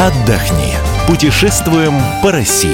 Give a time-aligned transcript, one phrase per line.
[0.00, 0.72] отдохни.
[1.06, 1.92] Путешествуем
[2.22, 2.70] по России.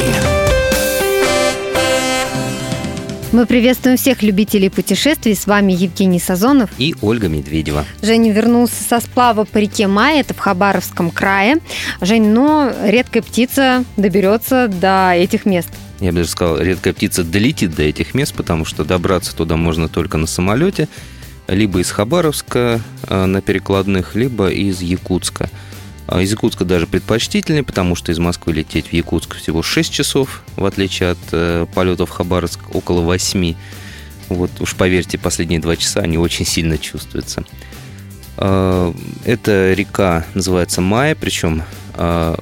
[3.32, 5.34] Мы приветствуем всех любителей путешествий.
[5.34, 6.70] С вами Евгений Сазонов.
[6.78, 7.84] И Ольга Медведева.
[8.00, 11.56] Женя вернулся со сплава по реке Май, это в Хабаровском крае.
[12.00, 15.70] Жень, но редкая птица доберется до этих мест.
[15.98, 19.88] Я бы даже сказал, редкая птица долетит до этих мест, потому что добраться туда можно
[19.88, 20.88] только на самолете,
[21.48, 25.50] либо из Хабаровска э, на перекладных, либо из Якутска.
[26.06, 30.42] А из Якутска даже предпочтительнее, потому что из Москвы лететь в Якутск всего 6 часов,
[30.56, 33.55] в отличие от э, полетов в Хабаровск около 8.
[34.28, 37.45] Вот уж поверьте, последние два часа они очень сильно чувствуются.
[38.37, 38.92] Э,
[39.24, 41.64] эта река называется Майя, причем
[41.95, 42.36] э,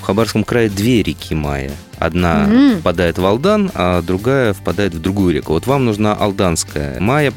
[0.00, 1.72] в Хабаровском крае две реки Майя.
[1.98, 2.80] Одна mm-hmm.
[2.80, 5.52] впадает в Алдан, а другая впадает в другую реку.
[5.52, 7.32] Вот вам нужна Алданская Майя.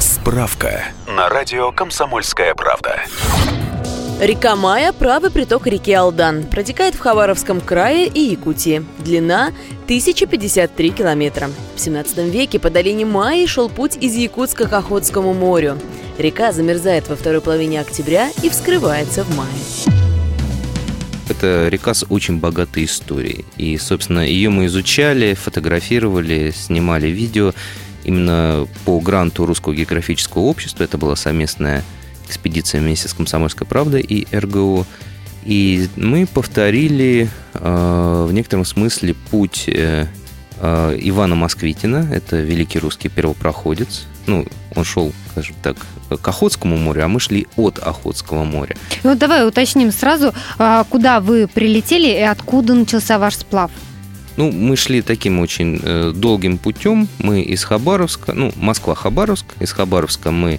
[0.00, 3.02] Справка на радио «Комсомольская правда».
[4.22, 6.44] Река Мая– правый приток реки Алдан.
[6.44, 8.84] Протекает в Хабаровском крае и Якутии.
[9.00, 9.50] Длина–
[9.86, 11.50] 1053 километра.
[11.74, 15.76] В 17 веке по долине Майи шел путь из Якутска к Охотскому морю.
[16.18, 19.50] Река замерзает во второй половине октября и вскрывается в мае.
[21.28, 23.44] Это река с очень богатой историей.
[23.56, 27.54] И, собственно, ее мы изучали, фотографировали, снимали видео.
[28.04, 31.82] Именно по гранту Русского географического общества это была совместная
[32.32, 34.86] экспедиция вместе с «Комсомольской правдой» и РГО.
[35.44, 40.06] И мы повторили э, в некотором смысле путь э,
[40.60, 42.08] э, Ивана Москвитина.
[42.12, 44.06] Это великий русский первопроходец.
[44.26, 45.76] Ну, он шел, скажем так,
[46.20, 48.76] к Охотскому морю, а мы шли от Охотского моря.
[49.02, 53.70] Ну, давай уточним сразу, а, куда вы прилетели и откуда начался ваш сплав?
[54.36, 57.08] Ну, мы шли таким очень э, долгим путем.
[57.18, 59.46] Мы из Хабаровска, ну, Москва-Хабаровск.
[59.60, 60.58] Из Хабаровска мы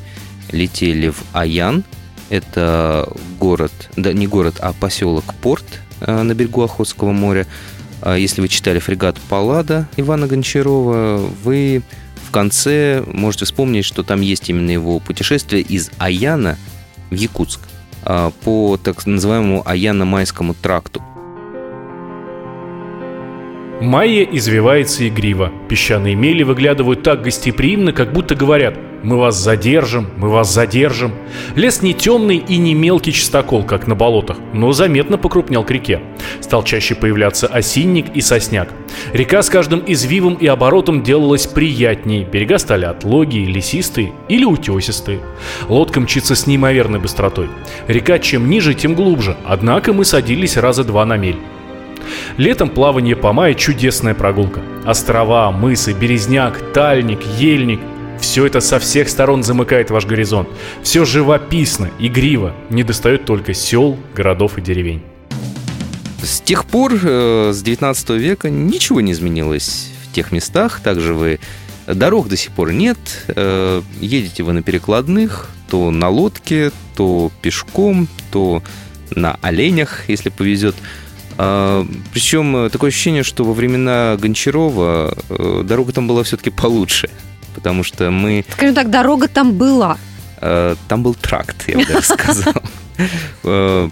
[0.51, 1.83] летели в Аян.
[2.29, 3.09] Это
[3.39, 5.65] город, да не город, а поселок Порт
[6.01, 7.45] э, на берегу Охотского моря.
[8.01, 11.83] А если вы читали фрегат Паллада Ивана Гончарова, вы
[12.27, 16.57] в конце можете вспомнить, что там есть именно его путешествие из Аяна
[17.09, 17.61] в Якутск
[18.03, 21.01] а, по так называемому Аяно-Майскому тракту.
[23.83, 25.51] Майя извивается игриво.
[25.67, 31.11] Песчаные мели выглядывают так гостеприимно, как будто говорят «Мы вас задержим, мы вас задержим».
[31.55, 35.99] Лес не темный и не мелкий чистокол, как на болотах, но заметно покрупнел к реке.
[36.39, 38.69] Стал чаще появляться осинник и сосняк.
[39.11, 42.23] Река с каждым извивом и оборотом делалась приятней.
[42.23, 45.19] Берега стали отлогие, лесистые или утесистые.
[45.67, 47.49] Лодка мчится с неимоверной быстротой.
[47.89, 51.39] Река чем ниже, тем глубже, однако мы садились раза два на мель.
[52.37, 54.61] Летом плавание по мае– чудесная прогулка.
[54.85, 57.79] Острова, мысы, березняк, тальник, ельник–
[58.19, 60.47] все это со всех сторон замыкает ваш горизонт.
[60.81, 65.03] Все живописно, игриво, не достает только сел, городов и деревень.
[66.23, 70.79] С тех пор, э, с 19 века, ничего не изменилось в тех местах.
[70.79, 71.39] Также вы
[71.85, 72.97] Дорог до сих пор нет.
[73.27, 78.63] Э, едете вы на перекладных, то на лодке, то пешком, то
[79.15, 80.75] на оленях, если повезет.
[81.37, 87.09] А, Причем э, такое ощущение, что во времена Гончарова э, дорога там была все-таки получше.
[87.55, 88.45] Потому что мы...
[88.49, 89.97] Скажем так, дорога там была.
[90.41, 92.53] Э, там был тракт, я бы даже сказал.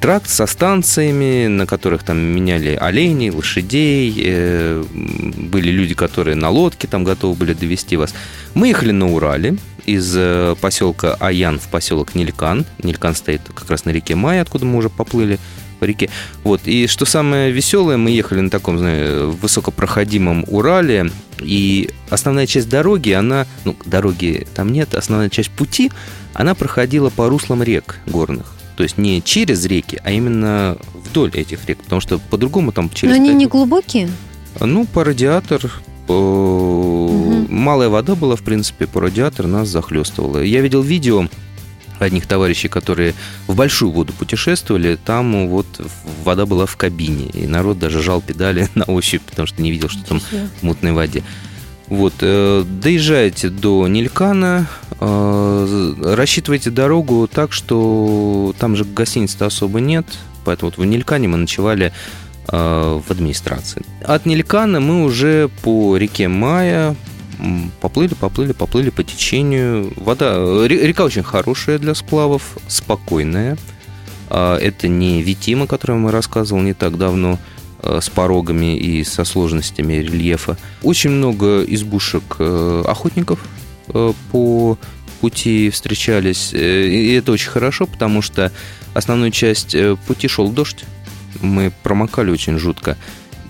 [0.00, 4.82] Тракт со станциями, на которых там меняли оленей, лошадей.
[4.90, 8.12] Были люди, которые на лодке там готовы были довести вас.
[8.54, 9.56] Мы ехали на Урале
[9.86, 10.18] из
[10.56, 12.64] поселка Аян в поселок Нилькан.
[12.82, 15.38] Нилькан стоит как раз на реке Май, откуда мы уже поплыли
[15.82, 16.10] по реке.
[16.44, 16.60] Вот.
[16.64, 21.10] И что самое веселое, мы ехали на таком, знаю, высокопроходимом Урале,
[21.40, 25.90] и основная часть дороги, она, ну, дороги там нет, основная часть пути,
[26.34, 28.46] она проходила по руслам рек горных.
[28.76, 33.16] То есть не через реки, а именно вдоль этих рек, потому что по-другому там через...
[33.16, 34.08] Но они не глубокие?
[34.60, 35.68] Ну, по радиатор,
[36.06, 36.12] по...
[36.12, 37.52] Угу.
[37.52, 40.38] малая вода была, в принципе, по радиатор нас захлестывала.
[40.38, 41.26] Я видел видео,
[42.04, 43.14] одних товарищей, которые
[43.46, 45.66] в большую воду путешествовали, там вот
[46.24, 49.88] вода была в кабине, и народ даже жал педали на ощупь, потому что не видел,
[49.88, 51.22] что там в мутной воде.
[51.88, 54.66] Вот, э, доезжаете до Нилькана,
[54.98, 60.06] э, рассчитывайте дорогу так, что там же гостиниц-то особо нет,
[60.44, 61.92] поэтому вот в Нилькане мы ночевали
[62.48, 63.82] э, в администрации.
[64.02, 66.96] От Нилькана мы уже по реке Мая
[67.80, 69.92] поплыли, поплыли, поплыли по течению.
[69.96, 70.36] Вода,
[70.66, 73.56] река очень хорошая для сплавов, спокойная.
[74.28, 77.38] А, это не Витима, о котором мы рассказывал не так давно,
[77.80, 80.56] а, с порогами и со сложностями рельефа.
[80.82, 83.40] Очень много избушек э, охотников
[83.88, 84.78] э, по
[85.20, 86.52] пути встречались.
[86.52, 88.52] Э, и это очень хорошо, потому что
[88.94, 90.84] основную часть э, пути шел дождь.
[91.40, 92.96] Мы промокали очень жутко.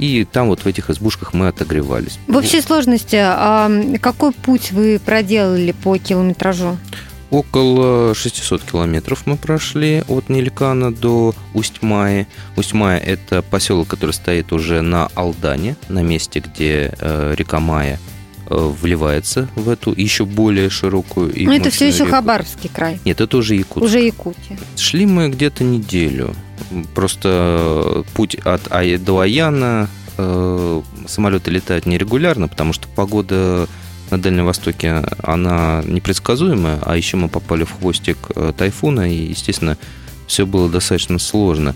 [0.02, 2.19] И там вот в этих избушках мы отогревались.
[2.26, 3.70] В общей сложности, а
[4.00, 6.76] какой путь вы проделали по километражу?
[7.31, 12.26] Около 600 километров мы прошли от Нелькана до Усть-Маи.
[12.56, 18.22] Усть-Мая– это поселок, который стоит уже на Алдане, на месте, где э, река Мая э,
[18.47, 22.11] вливается в эту еще более широкую и Ну, это все еще реку.
[22.11, 23.00] Хабаровский край.
[23.05, 23.85] Нет, это уже Якутск.
[23.85, 24.59] Уже Якутия.
[24.77, 26.35] Шли мы где-то неделю.
[26.94, 33.69] Просто путь от Ай до Аяна э, самолеты летают нерегулярно, потому что погода
[34.11, 39.79] на Дальнем Востоке, она непредсказуемая, а еще мы попали в хвостик э, тайфуна, и, естественно,
[40.27, 41.75] все было достаточно сложно.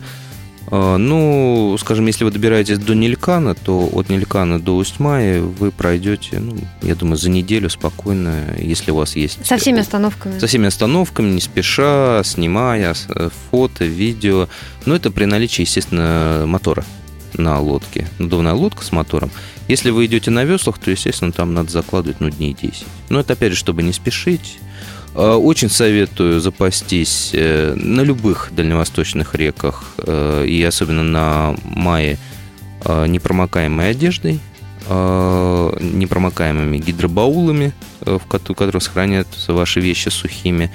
[0.70, 6.40] Э, Ну, скажем, если вы добираетесь до Нилькана, то от Нилькана до Усть-Маи вы пройдете,
[6.40, 9.44] ну, я думаю, за неделю спокойно, если у вас есть...
[9.46, 10.38] Со всеми остановками.
[10.38, 14.48] Со всеми остановками, не спеша, снимая э, фото, видео.
[14.84, 16.84] Но это при наличии, естественно, мотора
[17.34, 18.08] на лодке.
[18.18, 19.30] Надувная лодка с мотором.
[19.68, 22.86] Если вы идете на веслах, то, естественно, там надо закладывать, ну, дней 10.
[23.08, 24.58] Но это, опять же, чтобы не спешить.
[25.16, 32.18] Э, Очень советую запастись э, на любых дальневосточных реках э, и особенно на мае
[32.84, 34.38] непромокаемой одеждой,
[34.88, 40.70] непромокаемыми гидробаулами, в кото- которые сохраняют ваши вещи сухими.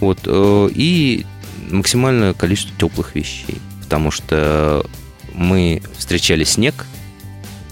[0.00, 1.24] Вот, и
[1.70, 3.62] максимальное количество теплых вещей.
[3.84, 4.84] Потому что
[5.32, 6.84] мы встречали снег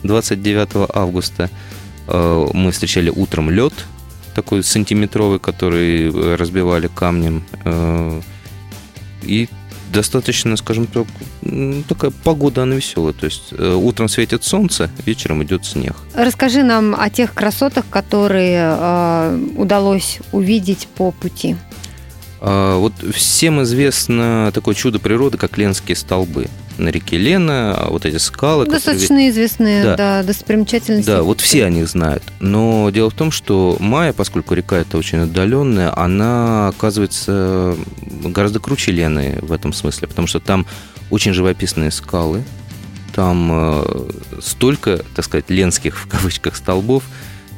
[0.05, 1.51] 29 августа,
[2.09, 3.75] мы встречали утром лед,
[4.37, 7.43] такой сантиметровый, который э, разбивали камнем.
[7.65, 8.21] э,
[9.23, 9.49] И
[9.93, 11.07] достаточно, скажем так,
[11.89, 13.15] такая погода, она веселая.
[13.15, 15.97] То есть э, утром светит солнце, вечером идет снег.
[16.15, 21.57] Расскажи нам о тех красотах, которые э, удалось увидеть по пути.
[22.41, 26.47] А, Вот всем известно такое чудо природы, как Ленские столбы.
[26.79, 28.65] На реке Лена, а вот эти скалы.
[28.65, 29.97] которые Достаточно известные Да.
[29.97, 30.23] да.
[30.23, 31.07] достопримечательности.
[31.07, 32.23] Да, вот все о них знают.
[32.41, 37.77] Но дело в том, что Майя, поскольку река это очень отдаленная, она оказывается
[38.23, 40.67] гораздо круче Лены в этом смысле, потому что там
[41.11, 42.43] очень живописные скалы,
[43.15, 44.11] там э,
[44.43, 47.05] столько, так сказать, ленских в кавычках столбов,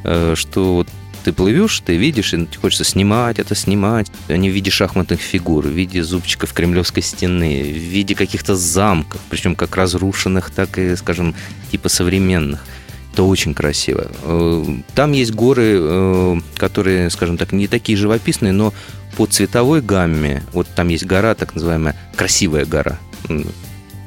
[0.05, 0.89] э, что вот
[1.29, 4.11] ты плывешь, ты видишь, и хочется снимать это, снимать.
[4.29, 9.55] Они в виде шахматных фигур, в виде зубчиков Кремлевской стены, в виде каких-то замков, причем
[9.55, 11.35] как разрушенных, так и, скажем,
[11.71, 12.65] типа современных.
[13.13, 14.11] Это очень красиво.
[14.23, 14.65] Э,
[14.95, 18.73] Там есть горы, э, которые, скажем так, не такие живописные, но
[19.19, 22.99] по цветовой гамме, вот там есть гора, так называемая красивая гора,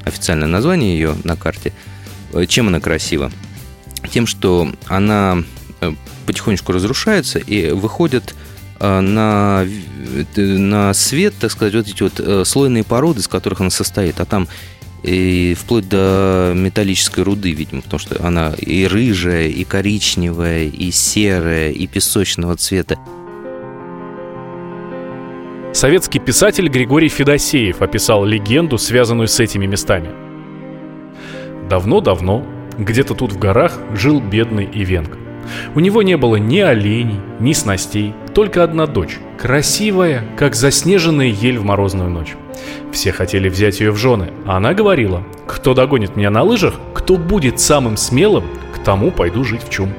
[0.05, 1.71] официальное название ее на карте.
[2.33, 3.31] Э, Чем она красива?
[4.09, 5.43] Тем, что она
[6.25, 8.35] потихонечку разрушается и выходит
[8.79, 13.61] э, на, э, на свет, так сказать, вот эти вот э, слойные породы, из которых
[13.61, 14.19] она состоит.
[14.19, 14.47] А там
[15.03, 21.71] и вплоть до металлической руды, видимо, потому что она и рыжая, и коричневая, и серая,
[21.71, 22.99] и песочного цвета.
[25.73, 30.09] Советский писатель Григорий Федосеев описал легенду, связанную с этими местами.
[31.69, 32.45] Давно-давно,
[32.77, 35.20] где-то тут в горах, жил бедный Ивенко.
[35.75, 41.57] У него не было ни оленей, ни снастей, только одна дочь, красивая, как заснеженная ель
[41.57, 42.35] в морозную ночь.
[42.91, 47.17] Все хотели взять ее в жены, а она говорила, кто догонит меня на лыжах, кто
[47.17, 48.43] будет самым смелым,
[48.73, 49.93] к тому пойду жить в чум.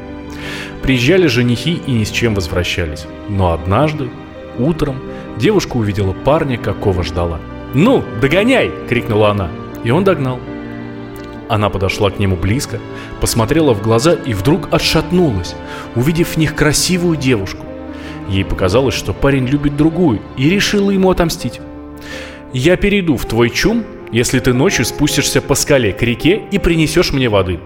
[0.83, 3.07] Приезжали женихи и ни с чем возвращались.
[3.29, 4.11] Но однажды,
[4.59, 4.97] утром,
[5.39, 7.41] девушка увидела парня, какого ждала.
[7.75, 9.49] «Ну, догоняй!»— крикнула она.
[9.85, 10.41] И он догнал.
[11.49, 12.81] Она подошла к нему близко,
[13.21, 15.55] посмотрела в глаза и вдруг отшатнулась,
[15.95, 17.67] увидев в них красивую девушку.
[18.29, 21.61] Ей показалось, что парень любит другую, и решила ему отомстить.
[22.53, 27.13] «Я перейду в твой чум, если ты ночью спустишься по скале к реке и принесешь
[27.13, 27.61] мне воды».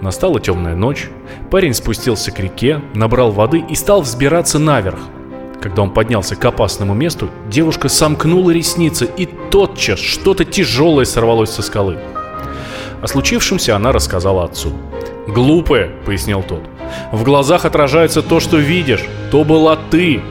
[0.00, 1.08] Настала темная ночь,
[1.50, 4.98] парень спустился к реке, набрал воды и стал взбираться наверх.
[5.62, 11.62] Когда он поднялся к опасному месту, девушка сомкнула ресницы, и тотчас что-то тяжелое сорвалось со
[11.62, 11.98] скалы.
[13.04, 14.72] О случившемся она рассказала отцу.
[15.26, 16.62] «Глупая»,— пояснил тот.
[17.12, 19.04] «В глазах отражается то, что видишь.
[19.30, 20.22] То была ты».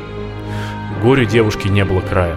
[1.03, 2.35] Горю девушки не было края.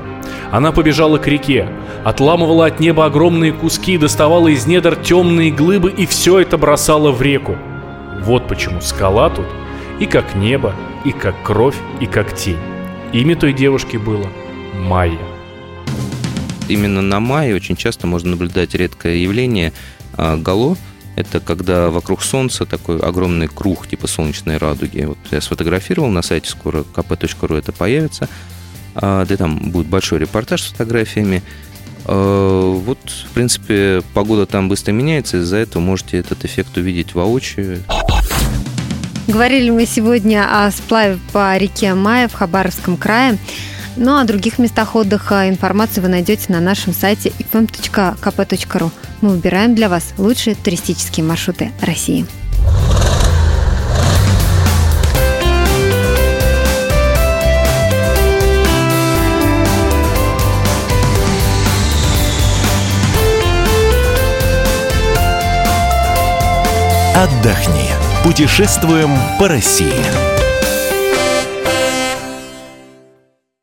[0.53, 1.71] Она побежала к реке,
[2.05, 7.23] отламывала от неба огромные куски, доставала из недр темные глыбы и все это бросала в
[7.23, 7.57] реку.
[8.21, 9.47] Вот почему скала тут
[10.01, 10.75] и как небо,
[11.07, 12.59] и как кровь, и как тень.
[13.15, 14.27] Имя той девушки было
[14.75, 15.19] Майя.
[16.69, 19.73] Именно на мае очень часто можно наблюдать редкое явление
[20.17, 20.77] гало.
[21.17, 25.05] Это когда вокруг Солнца такой огромный круг типа солнечной радуги.
[25.05, 28.29] Вот я сфотографировал на сайте, скоро kp.ru это появится.
[28.95, 31.43] А, да там будет большой репортаж с фотографиями.
[32.05, 37.83] А, вот, в принципе, погода там быстро меняется, из-за этого можете этот эффект увидеть воочию.
[39.27, 43.39] Говорили мы сегодня о сплаве по реке Мая в Хабаровском крае.
[43.97, 48.91] Ну а о других местах отдыха информацию вы найдете на нашем сайте ifm.kp.ru.
[49.23, 52.27] Мы выбираем для вас лучшие туристические маршруты России.
[67.17, 67.91] Отдохни.
[68.23, 70.36] Путешествуем по России.